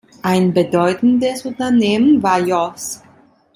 Ein 0.23 0.51
bedeutendes 0.51 1.45
Unternehmen 1.45 2.23
war 2.23 2.39
Jos. 2.39 3.03